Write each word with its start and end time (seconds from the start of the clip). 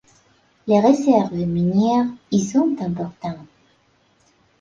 Les 0.65 0.79
Réserves 0.79 1.35
minières 1.45 2.07
y 2.31 2.43
sont 2.43 2.75
importantes. 2.79 3.45